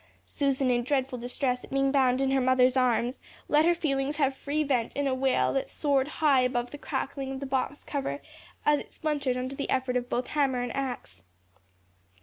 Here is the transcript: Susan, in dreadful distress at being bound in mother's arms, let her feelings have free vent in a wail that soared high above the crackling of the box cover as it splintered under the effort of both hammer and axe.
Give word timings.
Susan, 0.25 0.71
in 0.71 0.83
dreadful 0.83 1.19
distress 1.19 1.63
at 1.63 1.69
being 1.69 1.91
bound 1.91 2.21
in 2.21 2.43
mother's 2.43 2.75
arms, 2.75 3.21
let 3.47 3.65
her 3.65 3.75
feelings 3.75 4.15
have 4.15 4.35
free 4.35 4.63
vent 4.63 4.95
in 4.95 5.05
a 5.05 5.13
wail 5.13 5.53
that 5.53 5.69
soared 5.69 6.07
high 6.07 6.41
above 6.41 6.71
the 6.71 6.77
crackling 6.79 7.33
of 7.33 7.39
the 7.39 7.45
box 7.45 7.83
cover 7.83 8.19
as 8.65 8.79
it 8.79 8.91
splintered 8.91 9.37
under 9.37 9.55
the 9.55 9.69
effort 9.69 9.95
of 9.95 10.09
both 10.09 10.25
hammer 10.29 10.63
and 10.63 10.75
axe. 10.75 11.21